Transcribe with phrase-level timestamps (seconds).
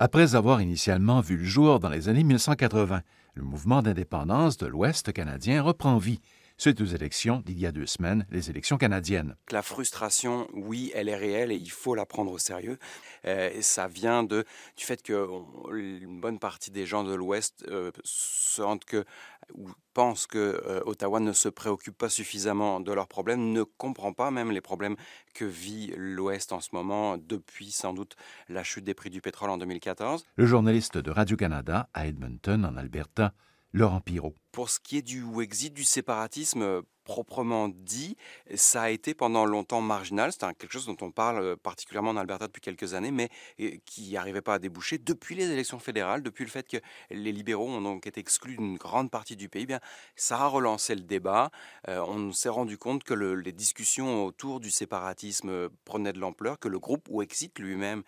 [0.00, 3.02] Après avoir initialement vu le jour dans les années 1980,
[3.34, 6.20] le mouvement d'indépendance de l'Ouest canadien reprend vie
[6.58, 9.36] suite aux élections d'il y a deux semaines, les élections canadiennes.
[9.50, 12.78] La frustration, oui, elle est réelle et il faut la prendre au sérieux.
[13.24, 14.44] Euh, ça vient de,
[14.76, 19.04] du fait qu'une bonne partie des gens de l'Ouest euh, sentent que
[19.54, 24.12] ou pensent que euh, Ottawa ne se préoccupe pas suffisamment de leurs problèmes, ne comprend
[24.12, 24.96] pas même les problèmes
[25.34, 28.16] que vit l'Ouest en ce moment depuis sans doute
[28.48, 30.26] la chute des prix du pétrole en 2014.
[30.36, 33.32] Le journaliste de Radio-Canada à Edmonton, en Alberta,
[33.72, 34.34] Laurent Pirot.
[34.52, 38.18] Pour ce qui est du exit du séparatisme, proprement dit,
[38.54, 40.30] ça a été pendant longtemps marginal.
[40.30, 43.70] C'est quelque chose dont on parle euh, particulièrement en Alberta depuis quelques années, mais euh,
[43.86, 46.76] qui n'arrivait pas à déboucher depuis les élections fédérales, depuis le fait que
[47.10, 49.62] les libéraux ont donc été exclus d'une grande partie du pays.
[49.62, 49.80] Eh bien,
[50.16, 51.50] ça a relancé le débat.
[51.88, 56.68] Euh, on s'est rendu compte que les discussions autour du séparatisme prenaient de l'ampleur, que
[56.68, 58.02] le groupe Wexit lui-même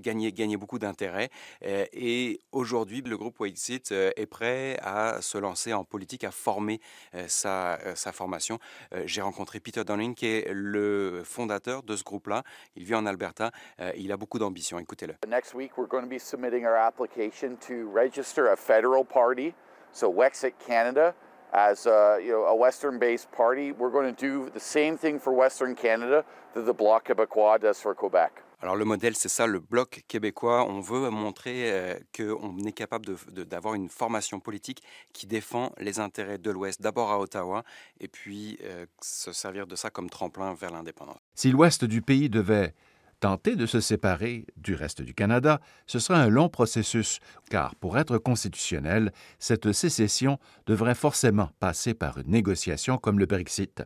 [0.00, 1.30] gagnait, gagnait, beaucoup d'intérêt.
[1.62, 6.80] et aujourd'hui, le groupe Wexit est prêt à se lancer en politique, à former
[7.28, 8.58] sa euh, sa, formation.
[8.94, 12.42] Euh, j'ai rencontré Peter Donning, qui est le fondateur de ce groupe-là.
[12.76, 13.50] Il vit en Alberta.
[13.80, 14.78] Euh, il a beaucoup d'ambition.
[14.78, 15.14] Écoutez-le.
[15.28, 19.54] Next week, we're going to be submitting our application to register a federal party,
[19.92, 21.14] so Wexit Canada.
[21.52, 25.32] As a, you know, a Western-based party, we're going to do the same thing for
[25.32, 28.42] Western Canada that the Bloc Québécois does for Quebec.
[28.60, 30.66] Alors le modèle, c'est ça, le bloc québécois.
[30.66, 36.38] On veut montrer euh, qu'on est capable d'avoir une formation politique qui défend les intérêts
[36.38, 37.64] de l'Ouest, d'abord à Ottawa,
[38.00, 41.18] et puis euh, se servir de ça comme tremplin vers l'indépendance.
[41.34, 42.74] Si l'Ouest du pays devait
[43.20, 47.98] tenter de se séparer du reste du Canada, ce serait un long processus, car pour
[47.98, 53.82] être constitutionnel, cette sécession devrait forcément passer par une négociation comme le Brexit.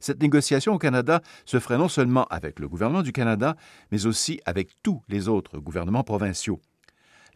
[0.00, 3.56] Cette négociation au Canada se ferait non seulement avec le gouvernement du Canada,
[3.90, 6.60] mais aussi avec tous les autres gouvernements provinciaux.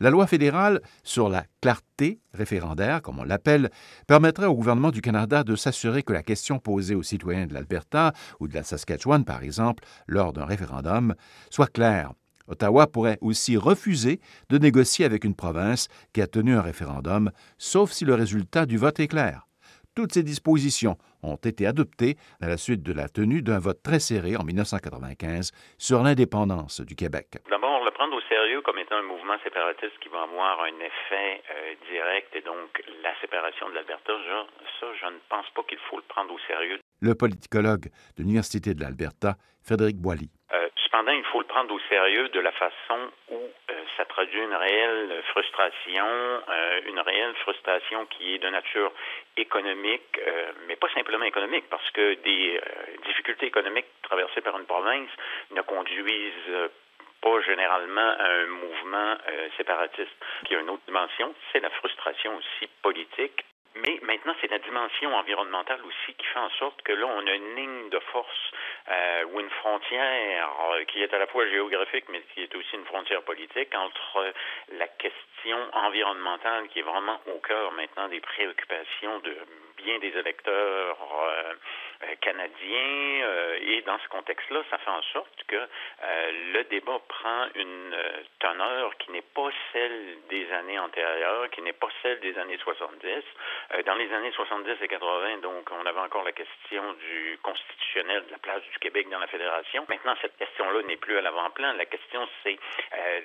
[0.01, 3.71] La loi fédérale sur la clarté référendaire, comme on l'appelle,
[4.09, 8.13] permettrait au gouvernement du Canada de s'assurer que la question posée aux citoyens de l'Alberta
[8.41, 11.15] ou de la Saskatchewan, par exemple, lors d'un référendum,
[11.51, 12.15] soit claire.
[12.49, 17.93] Ottawa pourrait aussi refuser de négocier avec une province qui a tenu un référendum, sauf
[17.93, 19.47] si le résultat du vote est clair.
[19.95, 24.01] Toutes ces dispositions ont été adoptées à la suite de la tenue d'un vote très
[24.01, 27.37] serré en 1995 sur l'indépendance du Québec.
[27.51, 31.43] D'abord, le prendre au sérieux comme étant un mouvement séparatiste qui va avoir un effet
[31.45, 34.15] euh, direct et donc la séparation de l'Alberta,
[34.81, 36.81] ça, je ne pense pas qu'il faut le prendre au sérieux.
[37.03, 40.31] Le politicologue de l'Université de l'Alberta, Frédéric Boilly.
[40.55, 43.13] Euh, cependant, il faut le prendre au sérieux de la façon
[44.03, 48.91] ça traduit une réelle frustration, euh, une réelle frustration qui est de nature
[49.37, 50.21] économique,
[50.67, 52.61] mais pas simplement économique, parce que des
[53.07, 55.09] difficultés économiques traversées par une province
[55.53, 56.71] ne conduisent
[57.21, 59.17] pas généralement à un mouvement
[59.57, 60.11] séparatiste.
[60.47, 63.45] Qui a une autre dimension, c'est la frustration aussi politique
[63.75, 67.35] mais maintenant, c'est la dimension environnementale aussi qui fait en sorte que là, on a
[67.35, 68.53] une ligne de force
[68.89, 72.75] euh, ou une frontière euh, qui est à la fois géographique, mais qui est aussi
[72.75, 74.33] une frontière politique entre
[74.73, 79.37] la question environnementale qui est vraiment au cœur maintenant des préoccupations de
[79.77, 81.55] bien des électeurs euh,
[82.05, 83.27] euh, canadiens.
[83.83, 85.69] Euh, dans ce contexte-là, ça fait en sorte que
[86.55, 87.97] le débat prend une
[88.39, 93.23] teneur qui n'est pas celle des années antérieures, qui n'est pas celle des années 70.
[93.87, 98.33] dans les années 70 et 80, donc, on avait encore la question du constitutionnel, de
[98.33, 99.85] la place du Québec dans la fédération.
[99.89, 101.73] Maintenant, cette question-là n'est plus à l'avant-plan.
[101.75, 102.59] La question, c'est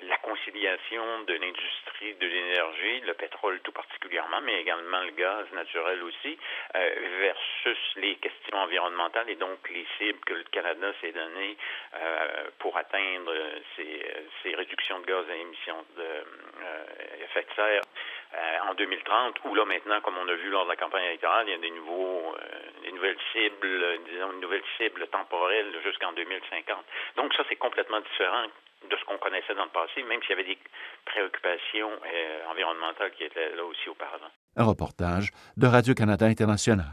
[0.02, 6.02] la conciliation de l'industrie de l'énergie, le pétrole tout particulièrement, mais également le gaz naturel
[6.02, 6.38] aussi,
[6.74, 6.90] euh,
[7.20, 11.56] versus les questions environnementales et donc les cibles que le Canada s'est données
[11.94, 13.32] euh, pour atteindre
[13.76, 14.04] ces,
[14.42, 17.82] ces, réductions de gaz à émissions de, de serre
[18.68, 21.52] en 2030, où là maintenant, comme on a vu lors de la campagne électorale, il
[21.52, 26.84] y a des nouveaux, euh, des nouvelles cibles, disons une nouvelle cible temporelle jusqu'en 2050.
[27.16, 28.46] Donc ça, c'est complètement différent
[28.88, 30.58] de ce qu'on connaissait dans le passé, même s'il y avait des
[31.04, 31.90] préoccupations
[32.48, 34.30] environnementales qui étaient là aussi auparavant.
[34.56, 36.86] Un reportage de Radio-Canada International.